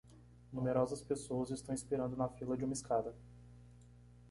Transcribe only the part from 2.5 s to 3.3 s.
de uma escada.